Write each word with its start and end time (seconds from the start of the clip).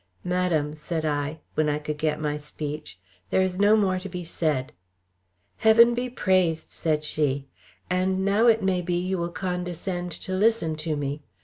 "Madam," 0.23 0.73
said 0.75 1.05
I, 1.05 1.41
when 1.53 1.69
I 1.69 1.77
could 1.77 1.99
get 1.99 2.19
my 2.19 2.35
speech. 2.35 2.97
"There 3.29 3.43
is 3.43 3.59
no 3.59 3.75
more 3.77 3.99
to 3.99 4.09
be 4.09 4.23
said." 4.23 4.73
"Heaven 5.57 5.93
be 5.93 6.09
praised!" 6.09 6.71
said 6.71 7.03
she. 7.03 7.45
"And 7.87 8.25
now 8.25 8.47
it 8.47 8.63
may 8.63 8.81
be, 8.81 8.95
you 8.99 9.19
will 9.19 9.29
condescend 9.29 10.11
to 10.13 10.33
listen 10.33 10.75
to 10.77 10.95
me. 10.97 11.21